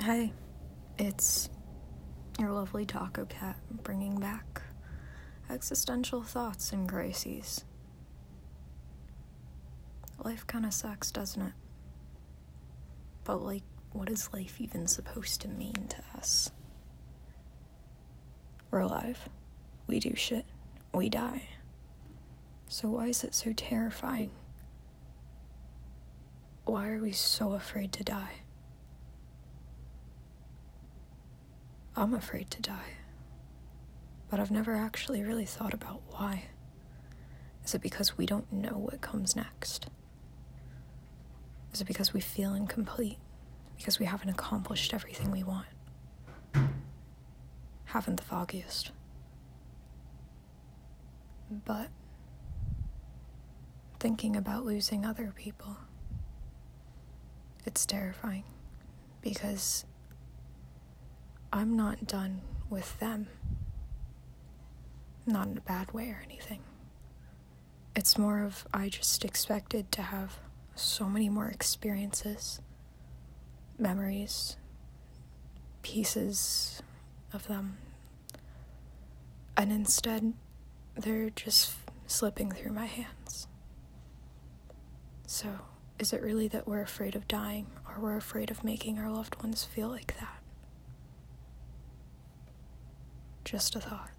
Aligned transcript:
Hey, 0.00 0.34
it's 0.98 1.48
your 2.38 2.52
lovely 2.52 2.84
taco 2.84 3.24
cat 3.24 3.56
bringing 3.82 4.20
back 4.20 4.62
existential 5.48 6.22
thoughts 6.22 6.70
and 6.70 6.86
crises. 6.88 7.64
Life 10.22 10.46
kind 10.46 10.66
of 10.66 10.74
sucks, 10.74 11.10
doesn't 11.10 11.40
it? 11.40 11.52
But, 13.24 13.42
like, 13.42 13.62
what 13.92 14.10
is 14.10 14.32
life 14.32 14.60
even 14.60 14.86
supposed 14.86 15.40
to 15.40 15.48
mean 15.48 15.88
to 15.88 16.02
us? 16.16 16.50
We're 18.70 18.80
alive. 18.80 19.28
We 19.86 19.98
do 19.98 20.14
shit. 20.14 20.44
We 20.92 21.08
die. 21.08 21.48
So, 22.68 22.90
why 22.90 23.06
is 23.06 23.24
it 23.24 23.34
so 23.34 23.52
terrifying? 23.54 24.30
Why 26.64 26.90
are 26.90 27.00
we 27.00 27.12
so 27.12 27.54
afraid 27.54 27.92
to 27.94 28.04
die? 28.04 28.42
I'm 31.96 32.12
afraid 32.12 32.50
to 32.50 32.60
die. 32.60 32.94
But 34.30 34.38
I've 34.38 34.50
never 34.50 34.74
actually 34.74 35.22
really 35.22 35.46
thought 35.46 35.72
about 35.72 36.02
why. 36.10 36.44
Is 37.64 37.74
it 37.74 37.80
because 37.80 38.18
we 38.18 38.26
don't 38.26 38.52
know 38.52 38.76
what 38.76 39.00
comes 39.00 39.34
next? 39.34 39.86
Is 41.72 41.80
it 41.80 41.86
because 41.86 42.12
we 42.12 42.20
feel 42.20 42.52
incomplete? 42.52 43.18
Because 43.78 43.98
we 43.98 44.06
haven't 44.06 44.28
accomplished 44.28 44.92
everything 44.92 45.30
we 45.30 45.42
want? 45.42 45.66
Haven't 47.86 48.16
the 48.16 48.22
foggiest. 48.22 48.92
But 51.50 51.88
thinking 53.98 54.36
about 54.36 54.66
losing 54.66 55.06
other 55.06 55.32
people, 55.34 55.76
it's 57.64 57.86
terrifying 57.86 58.44
because 59.22 59.84
I'm 61.52 61.76
not 61.76 62.06
done 62.06 62.42
with 62.68 62.98
them. 62.98 63.28
Not 65.26 65.46
in 65.48 65.58
a 65.58 65.62
bad 65.62 65.92
way 65.92 66.08
or 66.10 66.22
anything. 66.24 66.60
It's 67.94 68.18
more 68.18 68.42
of 68.42 68.66
I 68.74 68.88
just 68.88 69.24
expected 69.24 69.90
to 69.92 70.02
have 70.02 70.38
so 70.74 71.06
many 71.06 71.28
more 71.28 71.48
experiences, 71.48 72.60
memories, 73.78 74.56
pieces 75.82 76.82
of 77.32 77.46
them. 77.48 77.78
And 79.56 79.72
instead, 79.72 80.34
they're 80.94 81.30
just 81.30 81.74
slipping 82.06 82.50
through 82.50 82.72
my 82.72 82.86
hands. 82.86 83.46
So, 85.26 85.48
is 85.98 86.12
it 86.12 86.22
really 86.22 86.48
that 86.48 86.68
we're 86.68 86.82
afraid 86.82 87.16
of 87.16 87.26
dying 87.26 87.66
or 87.88 88.00
we're 88.00 88.16
afraid 88.16 88.50
of 88.50 88.62
making 88.62 88.98
our 88.98 89.10
loved 89.10 89.42
ones 89.42 89.64
feel 89.64 89.88
like 89.88 90.18
that? 90.20 90.40
Just 93.46 93.76
a 93.76 93.80
thought. 93.80 94.15